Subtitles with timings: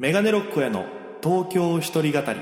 [0.00, 0.86] メガネロックへの
[1.22, 2.40] 東京一人語り。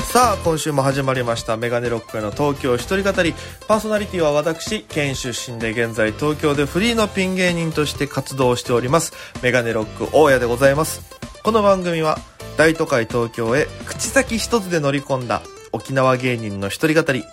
[0.00, 3.34] さあ今週も始まりましたメガネロックへの東京一人語り。
[3.66, 9.12] パーソナリティは私県出身で現在東京でフリーのピン芸人として活動しております。
[9.42, 11.17] メガネロック大家でございます。
[11.44, 12.18] この番組は
[12.56, 15.42] 大都会東京へ口先一つで乗り込んだ
[15.72, 17.24] 沖縄芸人の一人語り。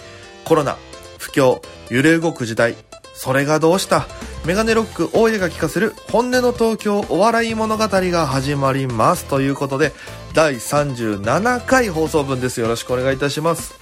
[0.46, 0.77] コロナ
[1.18, 2.76] 不況揺れ動く時代。
[3.13, 4.05] それがどうした？
[4.46, 9.26] メガネロック大家が聞かせる本音の東京お笑い物語が始まります。
[9.26, 9.91] ということで
[10.34, 12.60] 第37回放送分です。
[12.60, 13.74] よろしくお願いいたします。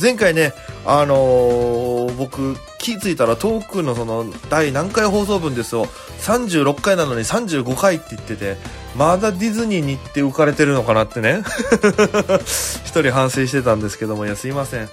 [0.00, 0.52] 前回ね
[0.86, 8.56] あのー、僕気づいたらトークのその第何回放送分ですよ36回なのに35回って言ってて
[8.96, 11.42] まだディズニーに行って浮かれてるのかなってね。
[12.84, 14.88] 一人反省してたんですけどもいやすいません。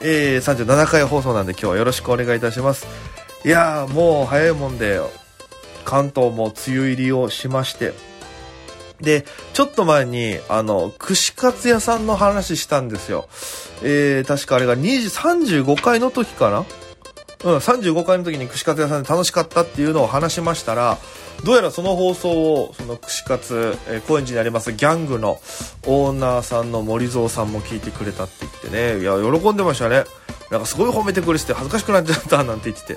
[0.00, 2.86] えー、37回放送なんで今日はよろしくお願いいたします。
[3.44, 5.00] いやーもう早いもんで
[5.84, 7.92] 関東も梅雨入りをしまして。
[9.00, 9.24] で、
[9.54, 13.28] ちょっと前に、あの、串カツ屋さんの話したんですよ。
[13.82, 16.66] えー、確かあれが2時35回の時かな？
[17.42, 20.98] うん、35回の時に串カツ屋さんで楽しかったっていうのを話しましたら、
[21.44, 25.40] どうやらその放送を、その串カツ、えー、高円寺にありますギャングの
[25.86, 30.04] オーナーさんの森蔵さんも聞いてくれたって言ってね、いや、喜んでましたね。
[30.50, 32.94] なんかすごい褒めてくれてて恥ずかしくなっちゃったなんて言って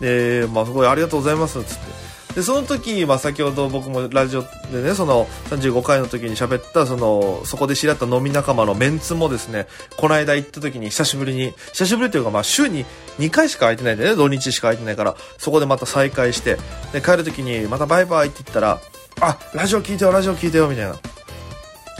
[0.00, 0.40] て。
[0.42, 2.07] で、まあすごいありがとうございますっ、つって。
[2.38, 12.84] でその時、まあ、先ほど僕もラジオでねその35回の時に喋ったそのそこで知り合った飲み仲間のメンツもですねこの間行った時に久しぶりに久しぶりというかまあ週に
[13.18, 16.58] 2回しか空いてないんでね土日しか空いてないからそこでまた再会して
[16.92, 18.78] で帰る時にまたバイバイって言ったら
[19.20, 20.96] あラジオ聞いてよラジオ聞いてよみたいな。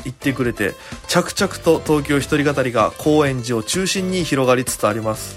[0.04, 0.74] 言ってくれて
[1.08, 5.36] 着々と東京一人語りが高円寺を中心に広がりつつあります。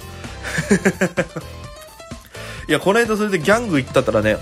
[2.69, 4.37] いやこの間それでギャング行ったったらね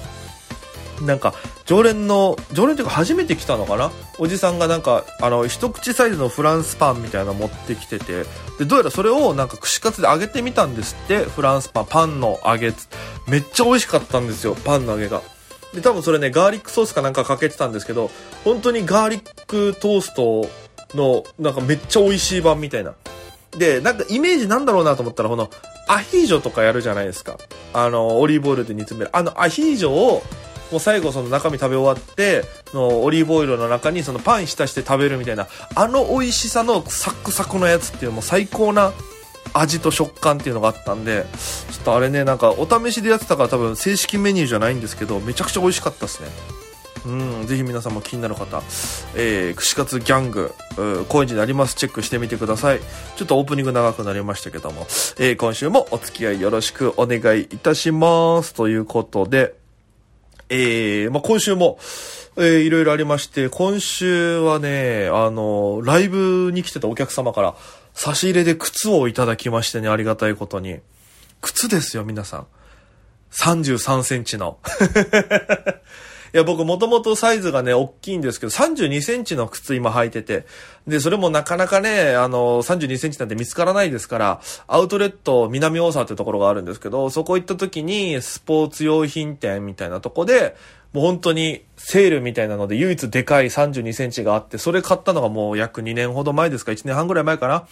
[1.02, 1.34] なんか
[1.66, 3.92] 常連の常連というか初めて来たのかな？
[4.18, 8.24] おじさんがなんかあの一口サイズのフランスパンみたいなの持ってきてて
[8.58, 12.74] でどうやらそれをなんか串カツで揚げてみたんですってフランスパンパンの揚げ
[13.28, 15.22] めっちゃ美味しかったんですよパンの揚げが。
[15.74, 18.10] で多分それねガーリックソースかなんかかけてたんですけど
[18.44, 20.50] 本当にガーリックトースト
[20.96, 22.96] のなんかめっちゃ美味しい版みたいな。
[23.52, 25.50] でなんかイメージなんだろうなと思ったらこの
[25.88, 27.38] アヒージョとかやるじゃないですか。
[27.74, 29.16] あのオリーブオイルで煮詰める。
[29.16, 30.22] あのアヒージョを
[30.72, 32.44] もう最後その中身食べ終わって
[32.74, 38.94] のオリーブオイルの中にそのパン浸して食べるみたいなあの美味しさのサックサクのやつっていうもう最高な
[39.54, 41.26] 味と食感っていうのがあったんで
[41.72, 46.30] ちょっとあれねなんかお試しでやってたから多分正式メニューじゃないんですけどめちゃくちゃ美味しかったですね
[47.06, 48.62] うんぜひ皆さんも気になる方、
[49.16, 50.54] えー、串カツギャング、
[51.08, 51.76] 高円寺にあります。
[51.76, 52.80] チェックしてみてください。
[53.16, 54.82] ちょっとオープニング長くなりましたけども、
[55.18, 58.54] えー、今週もお付き合いよろしくお願いいたします。
[58.54, 59.56] ということで、
[60.50, 61.78] えー、まあ、今週も、
[62.38, 67.56] えー、いろいろありまして、今週はね、あの、ライブに来てたお客様から、
[67.94, 70.80] 差し入れで靴をいただきましてね、ありがたいことに。
[71.42, 72.48] 靴ですよ、皆さん。
[73.32, 74.58] 33センチの。
[76.34, 80.46] いや、僕もともとサイズがね、大きいんですけど、32センチの靴今履いてて、
[80.88, 90.56] で、それもなかなかね、あの、32センチなんて見つからないですから、アウトレット南大沢ってところがあるんですけど、そこ行った時に、スポーツ用品店みたいなとこで、
[90.94, 97.68] もう本当にセールみたいなので唯一でかい32センチがあって、それ買ったのがもう約2年ほど前ですか、1年半ぐらい前かな。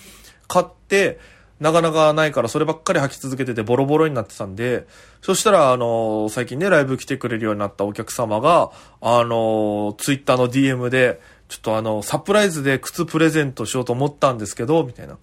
[0.48, 1.20] 買って、
[1.60, 4.86] なかなかないからそればっかり履き続けててボロボロになってたんで、
[5.22, 11.20] そしたら、あの、最近ね、ライブ来てくれるようになったお客様が、あの、ツイッターの DM で、
[11.50, 15.18] ちょっとあの、サプライズで靴プレゼントしようと思ったんですけど、みたいな。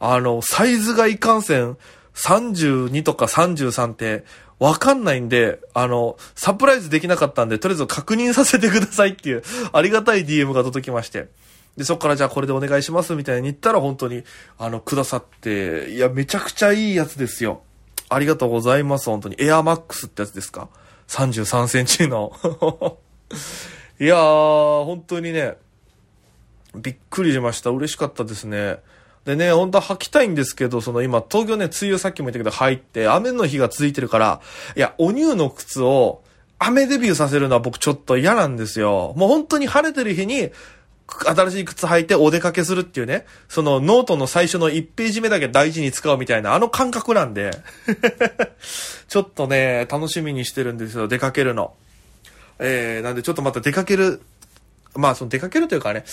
[0.00, 1.76] あの、サイズがいかんせん、
[2.14, 4.24] 32とか33って、
[4.58, 11.28] わかんないんで、あの、サプライズできなかったんで、とりあえず確認させてくださいっていう、ありがたい DM が届きまして。
[11.78, 14.24] で、そっからじゃあこれでお願いしますみたいに言ったら本当に、
[14.58, 17.62] あの、くださって、いや、めちゃくちゃいいやつですよ。
[18.08, 19.36] ありがとうございます、本当に。
[19.38, 20.68] エアマックスってやつですか
[21.06, 22.32] ?33 センチの。
[24.00, 25.56] いやー、本当にね、
[26.74, 27.70] びっくりしました。
[27.70, 28.80] 嬉しかったですね。
[29.24, 34.40] でね、本当は履きたいんですけど、その今、東京ね、梅雨さっきも言ったけど入って、雨の日が続いてるから、
[34.76, 36.22] いや、お乳の靴を、
[36.58, 39.14] 雨デビューさせるのは僕ちょっと嫌なんですよ。
[39.16, 40.50] もう本当に晴れてる日に、
[41.08, 47.50] 新しい靴履いてお出かけするっていうね、そのノートの最初の1ページ目だけ大事に使うみたいな、あの感覚なんで
[49.08, 51.74] ちょっとね、楽しみにしてるんですよ、出かけるの。
[52.58, 54.20] えー、なんでちょっとまた出かける
[54.98, 56.04] まあ、その出かけるというかね、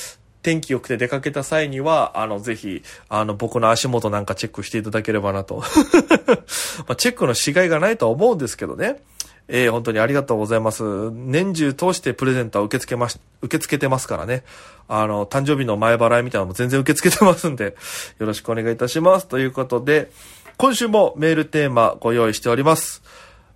[0.42, 5.64] 天気良くて出かけた際には、あの、ぜひ、あの、僕の足元なんかチェックしていただければなと。
[6.88, 9.02] まあ、チェックのしがいがないとは思うんですけどね。
[9.48, 11.12] えー、本当にありがとうございます。
[11.12, 14.44] 年中通してプレゼントは受け付けまし、受け付けてますからね。
[14.88, 17.76] あの、誕生日の前払いみたいなのも全然受け付けてますんで、
[18.18, 19.28] よろしくお願いいたします。
[19.28, 20.12] ということで、
[20.58, 23.04] 今週もメールテーマご用意しております。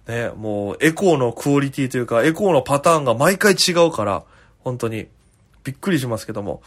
[0.08, 4.24] ね、もう、エコーのクオリティというか、エコーのパターンが毎回違うから、
[4.60, 5.08] 本当に、
[5.64, 6.62] びっくりしますけども。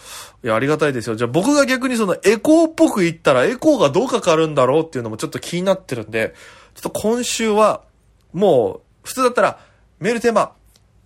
[0.45, 1.17] いや、ありがたいですよ。
[1.17, 6.35] じゃあ僕が逆にそのエコーっぽく言ったらエコーがどうかかるんだろうっていうのもちょっと気になってるんで、
[6.75, 7.83] ちょっと今週は、
[8.33, 9.59] もう、普通だったら、
[10.01, 10.53] メールテーマ、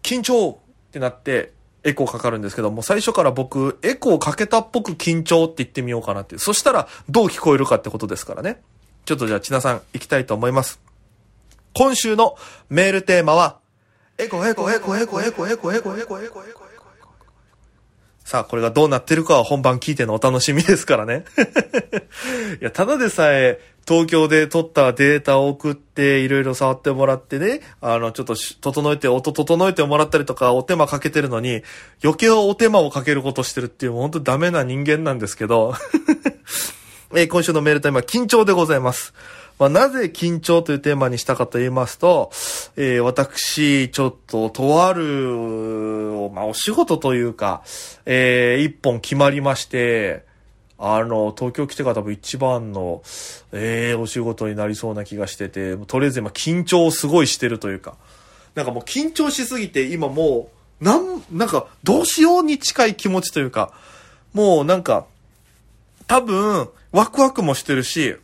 [0.03, 1.53] 緊張ってなって、
[1.85, 6.41] エコーかかるんですけども、最初から僕、エコーかけたっぽく緊張って言ってみようかなっていう。
[6.41, 8.61] そしたら、どう聞こえるかってことですからね。
[9.05, 10.81] ちょっとじゃあ、ちなさん、行きたいと思います。
[11.75, 12.37] 今週の
[12.71, 13.59] メールテーマは、
[14.19, 16.66] エコエコエコエコエコエコエコエコエコエコエコ
[18.27, 21.25] さあ、これがどうなってるかは本番聞いてのお楽しみですからね。
[22.61, 31.63] いや、ただでさえ、東京で撮ったデータを送って、いろいろ触ってもらってね、あの、ちょっと整えて、音整えてもらったりとか、お手間かけてるのに、
[32.03, 35.75] 余計お手間をかけることしてるっていう、本当ダメな人間なんですけど、
[37.15, 39.15] え、今週のメールタイムは緊張でございます。
[39.59, 42.31] まあ、なぜ緊張というテーマにしたかと言いますと、
[42.77, 47.63] えー、私、ちょっと、とある、まあ、お仕事というか、
[48.05, 50.25] えー、一本決まりまして、
[50.79, 53.03] あの、東京来てから多分一番の、
[53.53, 57.95] ええー、お仕事になりそうな気がしてて、とりあえず今緊張をすごいしてるというか、
[58.55, 60.51] なんかもう緊張しすぎて今も
[60.81, 63.73] う、なん、なんかどうしように近い気持ちというか、
[64.35, 65.07] もうなんか、
[66.07, 68.17] 多分、ワクワクもしてるし、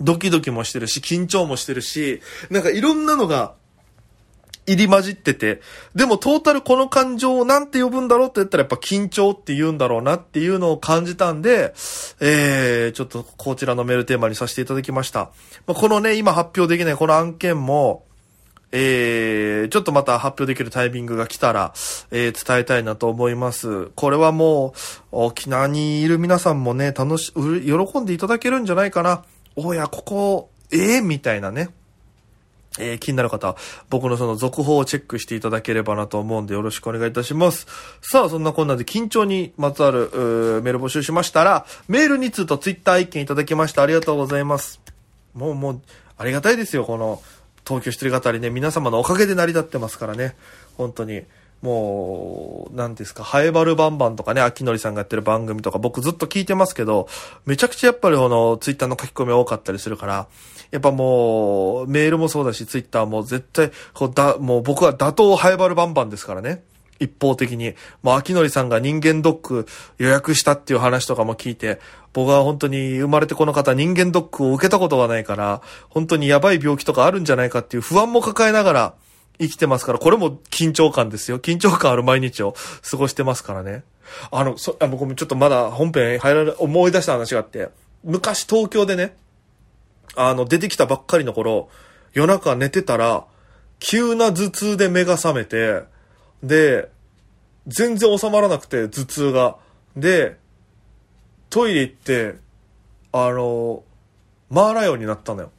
[0.00, 2.20] ドキドキもしてるし、緊張もしてるし、
[2.50, 3.54] なんかいろんなのが
[4.66, 5.60] 入り混じってて、
[5.94, 11.72] でもトータルこの感情をなんて呼ぶんだろうって言ったらやっぱ緊張って言うんだろうなっていうのを感じたんで、
[12.20, 15.30] えー、ちょっとこちらのメールテーマにさせていただきました。
[15.66, 18.04] まあ、このね、今発表できないこの案件も、
[18.72, 21.72] えー、ちょっとまた発表できるタイミングが来たら、
[22.10, 23.86] えー、伝えたいなと思います。
[23.94, 24.78] これはもう、
[25.12, 29.24] 沖縄にいる皆さんもね、楽し、喜んでいただけるんじゃないかな。
[29.56, 31.70] おや、ここ、ええー、みたいなね。
[32.78, 33.56] えー、気になる方、
[33.88, 37.66] 僕のその続報をチェックしていただければなと思うんでよろしくお願いいたします。
[38.02, 40.10] さあ、そんなこんなで緊張にまつわる、
[40.62, 43.82] メール募集しましたら、メールにつうとツイッター意見いただきました。
[43.82, 44.80] ありがとうございます。
[45.32, 45.80] もうもう、
[46.18, 47.22] ありがたいですよ、この、
[47.66, 50.36] 東京一人語りね、皆様のおかげで成り立ってますからね。
[50.76, 51.22] 本当に。
[51.62, 57.08] もう、なんですか、ハエバルバンバンとかね、秋のりさんがやってる番組とか僕ずっと聞いてますけど、
[57.46, 60.26] めちゃくちゃやっぱりこの、ツイッターの書き込み多かったりするから、
[60.70, 66.62] やっぱもう、メールもそうだし、ツイッターも絶対、こうだ、もう僕は打倒ハエバルバンバンですからね。
[66.98, 67.74] 一方的に。
[68.02, 69.66] もう、秋のりさんが人間ドック
[69.98, 71.80] 予約したっていう話とかも聞いて、
[72.12, 75.60] 僕は本当に生まれてこの方人間ドックを受けたことがないから、
[75.90, 78.94] 本当にやばい病気とかあるんじゃないかっていう不安も抱えながら、
[79.38, 81.38] 生きてますから、これも緊張感ですよ。
[81.38, 82.54] 緊張感ある毎日を
[82.88, 83.82] 過ごしてますからね。
[84.30, 87.68] あの、そ、あ、僕もちょっとまだ本編入られ、思い出した話があって、
[88.04, 89.16] 昔東京でね、
[90.14, 91.68] あの、出てきたばっかりの頃、
[92.12, 93.24] 夜中寝てたら、
[93.78, 95.82] 急な頭痛で目が覚めて、
[96.42, 96.88] で、
[97.66, 99.56] 全然収まらなくて、頭痛が。
[99.96, 100.38] で、
[101.50, 102.36] トイレ行って、
[103.12, 103.82] あの、
[104.50, 105.50] マーライオンになったのよ。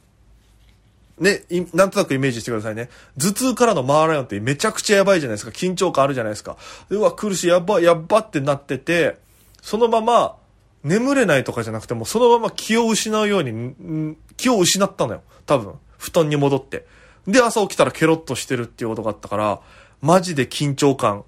[1.20, 1.42] ね、
[1.74, 2.90] なんとなくイメージしてくださいね。
[3.18, 5.50] 頭痛からのマーライオンってめちゃくちゃやばいじゃないですか。
[5.50, 6.56] 緊張感あるじゃないですか。
[6.90, 9.18] うわ、苦しい、やば、やばってなってて、
[9.62, 10.36] そのまま、
[10.84, 15.22] 眠れないとかじゃなくても、そのまま気を失うように、気を失ったのよ。
[15.46, 15.74] 多分。
[15.98, 16.86] 布団に戻って。
[17.26, 19.60] で、朝起きたらケロッとしてるっていうことがあったから、
[20.00, 21.24] マジで緊張感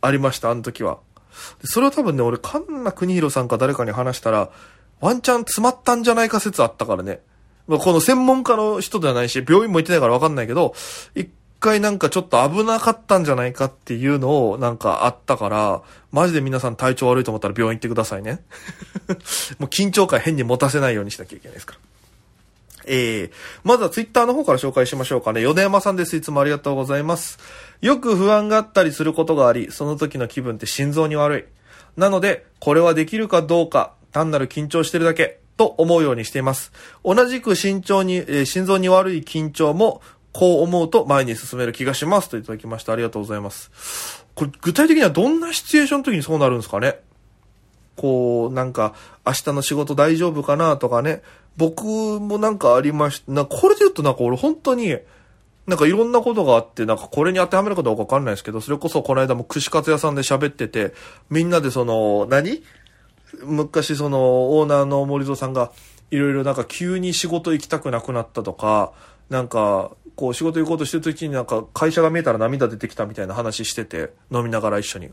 [0.00, 0.98] ありました、あの時は。
[1.64, 4.50] それは多分ね、俺、神奈国広さんか誰かに話したら、
[5.00, 7.20] ワンチャン詰まったんじゃないか説あったからね。
[7.66, 10.74] まあ、この専門家の人ではないし、病院も行ってないからわかんないけど、
[11.14, 11.30] 一
[11.60, 18.44] 回なんかちょっと危なかったんじゃないかっていうのをなんかあったから、マジで皆さん体調悪いと思ったら病院行ってくださいね。
[19.58, 21.78] もう緊張感変に持たせないようにしなきゃいけないですから。
[22.86, 23.30] えー、
[23.62, 25.40] まずはツイッターの方から紹介しましょうかね。
[25.40, 26.16] 米山さんです。
[26.16, 27.38] いつもありがとうございます。
[27.80, 31.44] よく不安があったりすることがあり、その時の気分って心臓に悪い。
[31.96, 35.40] なので、これはできるかどうか、単なる緊張してるだけ。
[35.56, 36.72] と思うようにしています。
[37.04, 42.92] 同じく慎重に、えー、心臓に悪い緊張も、こう思うと前に進める気がしますといただきました。
[42.92, 44.24] ありがとうございます。
[44.34, 46.98] これ具体的にはどんなシチュエーションの時にそうなるんですかね？
[47.96, 48.94] こう、なんか、
[49.24, 51.22] 明日の仕事大丈夫かなとかね。
[51.56, 53.30] 僕もなんかありました。
[53.30, 54.98] な、これで言うとなんか俺本当に、
[55.68, 60.92] なんかいろんなことがあって、なんかこれに当てはめるかどうかわかんないですけど、それこそこの間も串カツ屋さんで喋ってて、
[61.30, 62.64] みんなでその、何？
[63.42, 65.72] 昔そのオーナーの森蔵さんが、
[66.10, 68.92] いろいろなんか急に仕事行きたくなくなったとか、
[69.30, 75.10] なんか、こう仕事行こうとしてる時になんか会社が見えたら涙出てきたみたいな話してて、飲みながら一緒に。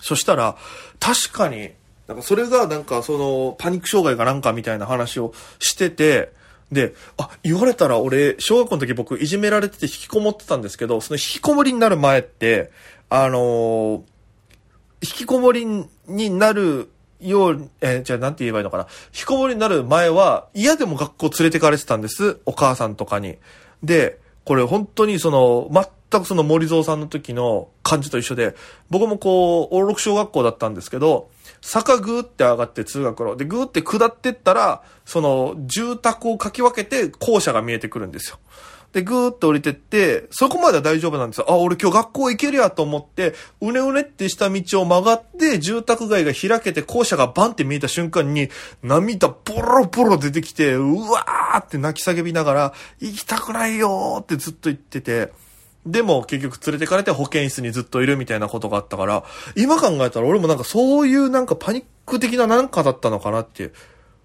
[0.00, 0.56] そしたら、
[0.98, 1.72] 確かに、
[2.06, 6.32] なんかそれがなんかそのパニック障害かなんかみたいな話をしてて、
[6.72, 12.70] で、あ、言われたら俺、小学校の時僕いじめられてて引きこもってたんですけど、その引きこもりになる前って、
[13.10, 14.00] あのー、
[15.02, 15.66] 引きこもり
[16.06, 18.84] になるよう、えー、じゃあなんて言えばいいのかな。
[18.84, 22.40] 引きこもりになる前は嫌でも学校連れてかれてたんです。
[22.46, 23.36] お母さんとかに。
[23.82, 25.70] で、これ本当にその、
[26.10, 28.54] 全くその森蔵さんの時の感じと一緒で、
[28.88, 31.28] 僕もこう、大六小学校だったんですけど、
[31.60, 33.36] 坂ぐーって上がって通学路。
[33.36, 38.38] で、ぐーって下ってったら、その、住宅をかき分けて校舎が見えてくるんですよ。
[38.92, 41.46] で、ぐーって降りてって、そこまでは大丈夫なんですよ。
[41.48, 48.48] あ、俺今日学校行けるやと思って、うねうねってした道を曲がって、住宅街が開けて校舎がバンって見えた瞬間に、
[48.82, 55.32] 涙ボロボロ出てきて、うわーって泣き叫びながら、行きたくないよーってずっと言ってて、
[55.84, 63.72] でも結局連れてかれて保健室にずっといるみたいなことがあったから、今考えたら俺もなんかそういうなんかパニック的ななんかだったのかなっていう。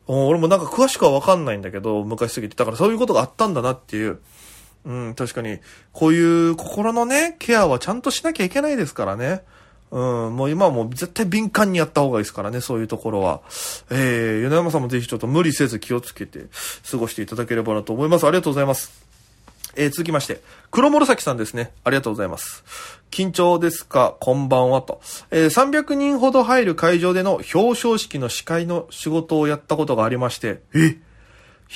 [0.05, 2.55] 俺もなんか詳しくはわかんないんだけど、昔すぎて。
[2.55, 4.19] だからそういうことがあったんだなっていう。
[4.85, 5.59] うん、確かに、
[5.91, 9.43] こういう心のね、ケアはちゃんとしなきゃいけないですからね。
[9.91, 13.41] うん、もう今はもう絶対敏感にやった方がいいですからね、そういうところは。
[13.91, 16.47] えー、米山さんもぜひちょっと無理せず気をつけて
[16.89, 18.25] 過ごしていただければなと思います。
[18.25, 18.91] ありがとうございます。
[19.75, 21.71] えー、続きまして、黒紫さんですね。
[21.83, 22.63] ありがとうございます。
[23.11, 24.15] 緊張ですか？
[24.19, 24.99] こんばんはと。
[25.29, 30.97] えー、300人ほど入る会場での表彰式の司会の仕事をやったことがありまして、え？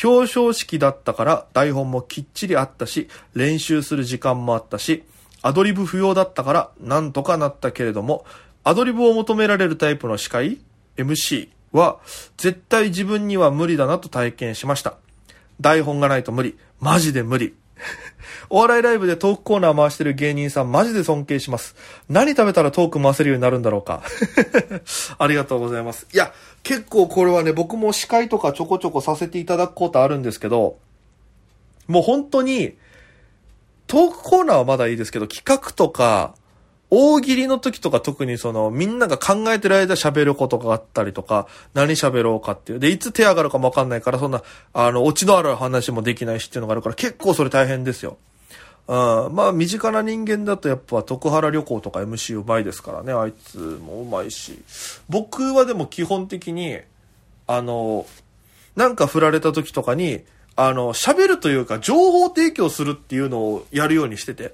[0.04, 5.04] 表彰式だったから台本もきっちりあったし、練習する時間もあったし、
[5.42, 8.26] アドリブ不要だったからなんとかなったけれども、
[8.64, 10.60] アドリブを求められるタイプの司会
[10.98, 12.00] ?MC は
[12.38, 14.96] 絶対自分には無理だなと体験しました。
[15.60, 16.58] 台本がないと無理。
[16.80, 17.56] マジで無理。
[18.50, 21.76] お笑いライブでトークコーナー回してる芸人さんマジで尊敬します。
[22.10, 24.04] 何食べたらトーク回せるようになるんだろうか。
[25.18, 26.08] ありがとうございます。
[26.14, 26.34] いや、
[26.64, 30.78] 結構これはね、僕も司会とかちょこちょこさせていただくことあるんですけど、
[31.88, 32.76] もう本当に、
[33.88, 36.36] トークコーナーはまだいいですけど、企画とか、
[36.90, 42.80] 大喜利の時とか特にその、みんなが考えてる間喋ることがあったりとか、何喋ろうかっていう。
[42.80, 44.42] で、いつ手上がるかもわかんないから、そんな、
[44.74, 48.18] あの、オチのある話もできないしっていうのがあるから、結構それ大変ですよ。
[48.88, 54.62] うん、まあ、身近な人間だとやっぱ徳原旅行とか MC うまいですからね、あいつもうまいし。
[55.10, 56.80] 僕はでも基本的に、
[57.48, 58.06] あの、
[58.78, 60.22] なんか振られた時とかに、
[60.56, 64.54] あの、喋るというか、情報提供するっていうのをやるようにしてて。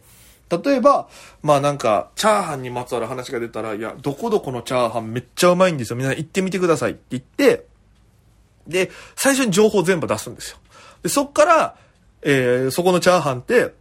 [0.62, 1.08] 例えば、
[1.42, 5.96] まあなんか、チャーハンにまつわる話が出たら、いや、どこどこのチャーハンめっちゃうまいんですよ。
[5.96, 7.66] みんな行ってみてくださいって言って、
[8.68, 10.58] で、最初に情報全部出すんですよ。
[11.02, 11.76] で、そっから、
[12.22, 13.74] えー、そこのチャーハンって、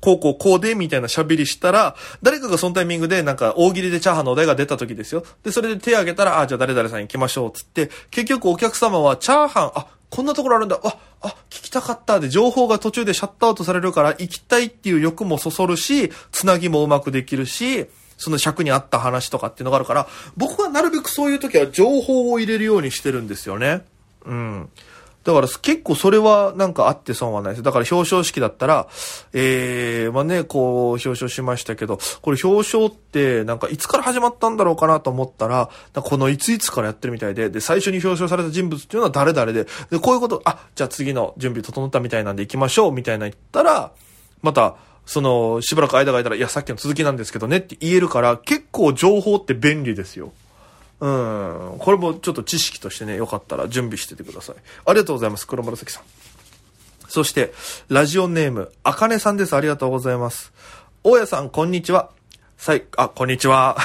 [0.00, 5.24] こうこうこうで、みたいな喋りしたら、誰かがそのタイミングでなんか大喜利でチャーハンのお題が出た時ですよ。
[5.42, 10.80] で、それで手挙げたら、あ、じゃあ誰々さん行きましょう、つって、結局お客様はチャーハン、あ、こんなところあるんだ。
[10.82, 17.86] あ、あ、聞きたかったで、情報が途中でシャットアウトされるから、行きたいっていう欲もそそるし、つなぎもうまくできるし、
[18.16, 23.84] その尺に合った話とかっていうのがあるから、僕はなるべくそういう時は情報を入れるようにしてるんですよね。
[24.24, 24.68] うん。
[25.28, 27.62] だから結構それはなんかあって損はないです。
[27.62, 28.88] だから表彰式だったら、
[29.34, 43.92] えー、まあね、こう表彰しましたけど、これ表彰ってなんかいつから始まったんだろうかなと思ったら、このいついつからやってるみたいで、で、最初に表彰された人物っていうのは誰々で、で、こういうこと、あ、じゃあ次の準備整ったみたいなんで行きましょう、みたいな言ったら、
[44.40, 50.32] また、その、しばらく間が空いたら、いや、さっきの続きなんですけどねって言えるから、結構情報って便利ですよ。
[51.00, 51.76] うん。
[51.78, 54.56] これもちょっと知識としてね、よかったら準備しててください。
[54.86, 55.46] ありがとうございます。
[55.46, 56.02] 黒紫さん。
[57.08, 57.52] そして、
[57.88, 59.56] ラジオネーム、あかねさんです。
[59.56, 60.52] ありがとうございます。
[61.04, 62.10] 大家さん、こんにちは。
[62.58, 63.78] さい、あ、こんにちは。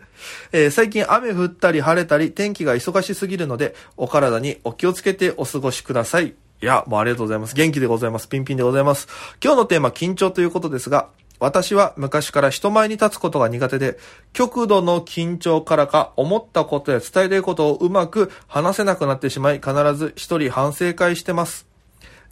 [0.52, 6.34] えー、最近雨降ったり晴れたり天気が忙しすぎるので、お体にお気をつけてお過ごしください。
[6.60, 7.54] いや、もうありがとうございます。
[7.54, 8.28] 元気でございます。
[8.28, 9.08] ピンピンでございます。
[9.42, 11.08] 今日のテーマ、緊張ということですが、
[11.40, 13.98] 私は昔から人前に立つことが苦手で、
[14.32, 21.66] 極度の緊張からか思ったことや伝えたいことをうまく話せなくなってしまい、必ず一人反省会してます。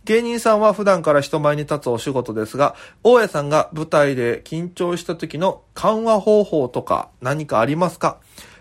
[0.05, 8.19] 芸人さんは普段から人前に立つお仕事ですが、大家さんが舞台で緊張した時の緩和方法とか何かありますか？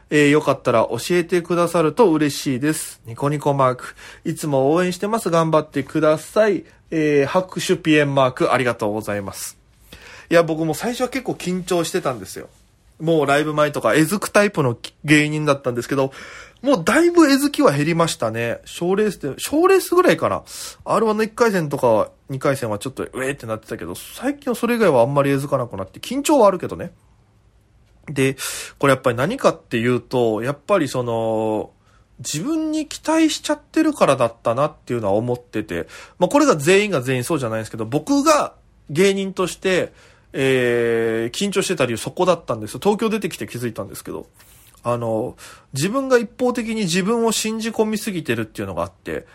[0.09, 3.01] えー、よかったら教えてくださると嬉しいです。
[3.05, 3.95] ニコニコマーク。
[4.23, 5.31] いつも応援してます。
[5.31, 6.65] 頑張ってください。
[6.91, 9.57] えー、拍手ピエンマークありがとうございます。
[10.29, 12.49] いや、僕も最初は結構緊張してたんですよ。
[12.99, 16.11] もうライブ前とか、えずくタイプの芸人だったんですけど、
[16.61, 18.59] もうだいぶえずきは減りましたね。
[18.65, 20.43] 賞レースで、賞レースぐらいかな。
[20.85, 26.91] R1 の1回戦とか2回戦はちょっと、ウェーってなってたけど、最近はそれ以外はあんまりえずかなくなって、緊張はあるけどね。
[28.07, 28.37] で、
[28.79, 31.71] これやっぱり何かっていうと、やっぱりその、
[32.19, 38.53] 自分に期待しちゃってるからだったなっていうのは思ってて、まあこれが全員が全員そうじゃないんですけど、僕が
[38.89, 39.91] 芸人として、
[40.37, 42.77] えー、緊張してた理由そこだったんです。
[42.77, 44.27] 東京出てきて気づいたんですけど、
[44.83, 45.37] あの、
[45.73, 49.25] 自分が一方的に自分を信じ込みすぎてるっていうのがあって、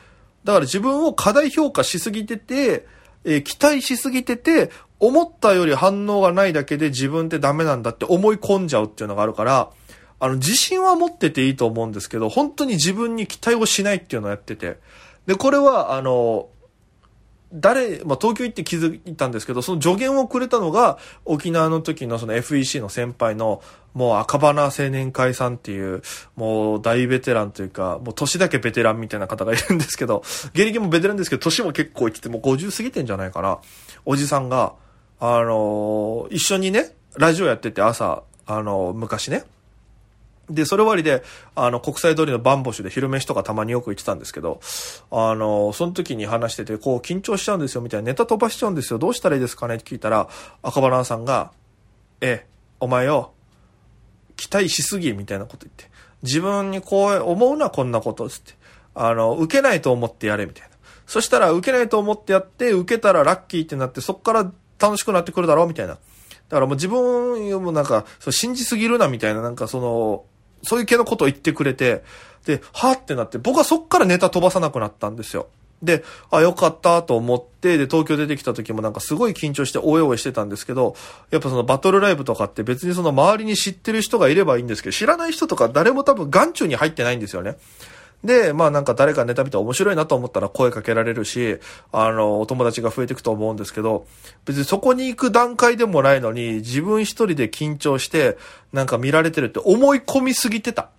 [0.45, 2.87] だから自分を過大評価しすぎてて、
[3.25, 9.71] えー、期待しすぎてて、思ったより反応がないだけで自分ってダメなんだって思い込んじゃうっていうのがあるから、
[10.19, 14.77] あの、自信は持ってていいと思うんですけど、本当に自分に期待をしないっていうのをやってて。
[15.27, 16.49] で、これは、あの、
[17.53, 23.61] 誰、まあ、東京行って気づいたんですけど、その助言をくれたのが、沖縄の時のその FEC の先輩の、
[23.93, 26.03] もう赤花青年会さんっていう、
[26.37, 30.23] もう大ベテランというか、もう年だけベテランみたいな方がいるんですけど、
[30.55, 33.59] 芸歴もベテランですけど、年も結構いってて、もう50過ぎてんじゃないかな。
[34.05, 34.75] おじさんが、
[35.19, 39.45] あのー、一緒にね、ラジオやってて朝、あのー、昔ね、
[40.51, 41.23] で、それ終わりで、
[41.55, 44.61] あの、国際通りのバンボシュで昼飯とかたまによく行ってたんですけど、
[45.11, 50.29] あの、その時に話してて、こう、緊張しちゃうんですよ、みたいな、ネタ飛ばしちゃうんですよ、どうしたらいいですかねって聞いたら、
[50.63, 51.53] 赤羽さんが、
[52.21, 52.47] ええ、
[52.81, 53.33] お前よ、
[54.37, 55.91] 期待しすぎ、みたいなこと言って、
[56.23, 58.55] 自分にこう思うな、こんなこと、つって、
[58.95, 60.71] あの、受けないと思ってやれ、みたいな。
[61.07, 65.95] そしたら、受けないと思ってやって、受けたらラッキーってなって、そっから楽しくなってくるだろう、みたいな。
[65.95, 65.99] だ
[66.57, 70.25] からもう自分もなんか、そう信じすぎるな、みたいな、なんかその、
[70.63, 72.03] そういう系のことを言ってくれて、
[72.47, 75.49] で、はってなって、僕はそっからネタ飛ばさなくなったんですよ。
[75.83, 80.95] で、あ、よかったと思って、で、東京出てきた時もなんかすごい緊張しておえおえしてたんですけど、
[81.31, 87.57] やっぱそのバトルライブとかって別にその周りに知ってる人がいればいいんですけど、知らない人とか誰も多分眼中に入ってないんですよね。
[88.25, 91.59] で、まあなんか誰かネタ見て面白いなと思ったら声かけられるし、
[91.93, 94.07] あの、お友達が増えていくと思うんですけど、
[94.45, 98.37] 別にそこに行く段階でもないのに、自分一人で緊張して、
[98.73, 100.91] なんか見られてるって思い込みすぎてた。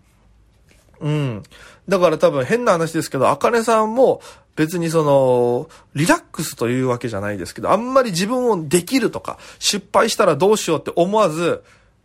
[1.00, 1.43] うん。
[1.88, 4.22] だから多分変な話ですけど、あかねさんも
[4.56, 11.63] 別にその、リラックスというわけじゃないですけど、あんまり自分をできるとか、失敗したらどうしようって思わず、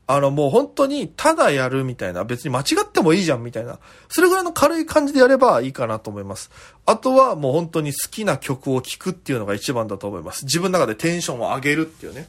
[0.08, 6.50] あのもう本当にただやるみたいな、別に間違ってもいいじゃんみたいな、それぐらいの軽い感じでやればいいかなと思います。
[6.86, 10.44] あとはもう本当に好きな曲を聴くっていうのが一番だと思います。
[10.44, 12.28] 自分の中でテンションを上げるっていうね。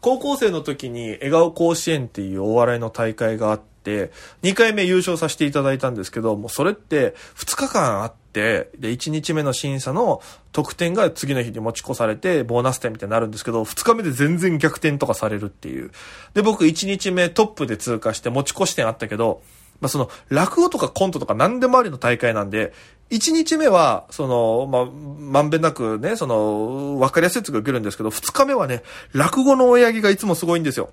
[0.00, 4.10] 高校生の時に笑顔甲子園っていうお笑いの大会があって、
[4.42, 10.20] 2回目優勝させていただいたんですけど、もうそれって2日間あって、で、1日目の審査の
[10.52, 15.90] 得点が次の日に持ち越されて、ボーナス点みたいになるんですけど、2日目で全然逆転とかされるっていう。
[16.34, 19.40] で、僕1日目トップで通過して持ち越し点あったけど、
[19.80, 22.74] まあ、その、落語とかコントとか何でもありの大会なんで、
[23.08, 30.90] 1日目は、その、ま、まんべんなくね、その、わかりやすいやつが受けるんですけど、2日目はね、落語の親父がいつもすごいんですよ。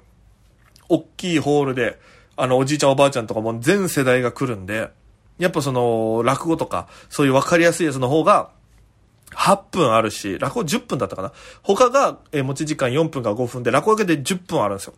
[0.87, 1.99] 大きいホールで、
[2.37, 4.89] あの、おじいちゃんおばあちゃんとかも全世代が来るんで、
[5.39, 8.51] やっぱその、落語とか、そういうわかりやすいやつの方が、
[9.31, 11.31] 8分あるし、落語10分だったかな。
[11.63, 14.93] 他が、え持ち時間4分か5分で、落語だけで10分あるんですよ。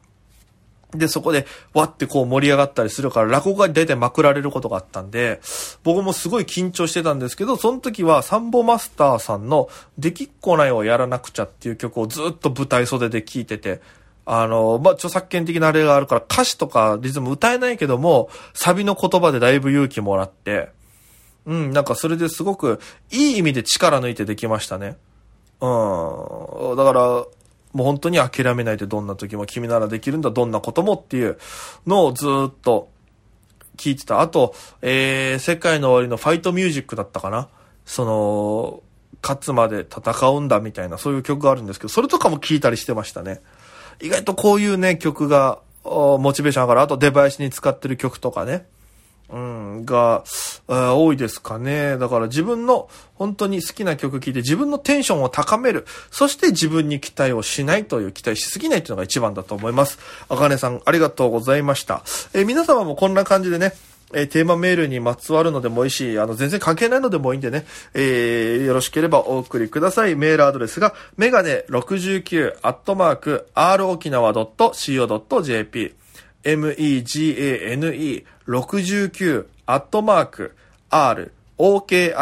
[0.94, 5.42] で、そこで、わってこう盛り上がったりするから、落語が大体まくられることがあったんで、
[5.84, 13.82] 僕もすごい緊張してたんですけど、その時はサンボマスターさんの、できっこないをやらなくちゃっていう曲をずっと舞台袖で聴いてて、
[14.26, 20.70] あの、まあ、著作権的なあれがあるから歌詞とかリズム歌えないけども、サビの言葉でだいぶ勇気もらって、
[21.46, 22.80] うん、なんかそれですごく
[23.12, 24.98] いい意味で力抜いてできましたね。
[25.62, 26.76] うん。
[26.76, 27.02] だから、
[27.74, 31.38] もう本当に諦めないでどんな時も君ならできるんだ、どんなこともっていう
[31.86, 32.90] のをずっと
[33.78, 34.22] 聞いてた。
[34.22, 37.50] あと、えー、世界の終わりのファイトミュージックだったかな。
[37.86, 38.82] その、
[39.22, 43.42] 勝つまで戦うんだみたいな、そういう曲があるんですけど、それとかも聞いたりしてましたね。
[44.02, 46.82] 意外とこういうね、曲が、モチベーション上がる。
[46.82, 48.66] あと、デバイスに使ってる曲とかね。
[49.30, 50.24] うん、が、
[50.68, 51.98] 多いですかね。
[51.98, 55.86] だから自分の本当に好きな曲聴いて自分のテンションを高める。
[56.12, 59.98] そして自分に期待をしないという、期待しすぎないというのが一番だと思います。
[60.30, 62.04] あかねさん、ありがとうございました。
[62.34, 63.74] えー、皆様もこんな感じでね、
[64.16, 70.16] えー、テーマメールにまつわるのでもいいし、あの、全然関係ないのでもいいんでね、えー、よろしければお送りください。
[70.16, 75.94] メールアドレスが、メガネ69アットマーク、r 沖縄 .co.jp
[76.46, 80.56] megane69 アットマーク
[80.90, 82.14] r oki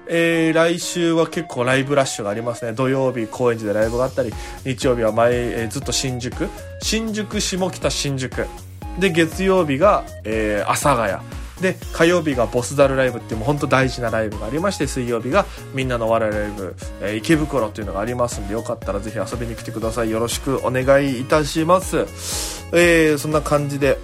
[0.09, 2.73] えー、来週は結構ライブラッシュがありますね。
[2.73, 4.33] 土曜日、高円寺でライブがあったり、
[4.65, 6.49] 日曜日は前、えー、ずっと新宿、
[6.83, 8.47] 新宿、下北、新宿。
[8.99, 11.40] で、月曜日が、えー、阿佐ヶ谷。
[11.61, 20.11] で、火曜日がボスダルライブっていうもう本当大事なライブがありまして、水曜日がみんなの笑いライブ、えー、池袋っていうのがありますんで、よかったらぜひ遊びに来てください。
[20.11, 21.99] よろしくお願いいたします。
[22.73, 23.99] えー、そんな感じで、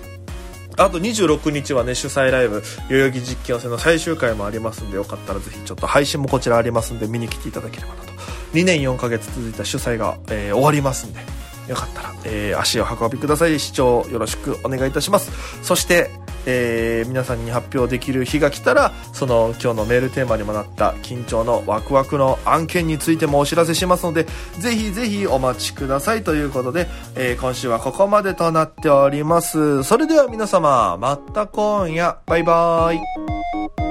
[0.79, 8.13] あと26日はね、主催ライブ、代々木実験戦の最終回もありますんで、よかったらぜひちょっと配信もこちらありますんで、見に来ていただければなと。
[8.53, 11.21] 2年4ヶ月続いた主催が、えー、終わりますんで、
[11.69, 13.59] よかったら、えー、足を運びください。
[13.59, 15.31] 視聴よろしくお願いいたします。
[15.63, 16.11] そして、
[16.47, 24.27] えー、皆さんに発表できる日が来たら、その今日のメールテーマにもなった緊張のワクワクの案件についてもお知らせしますので、
[24.59, 29.83] ぜひぜひお待ちくださいということで、えー、今週はここまでとなっております。
[29.83, 33.86] それでは皆様、また今夜、バイバーイ。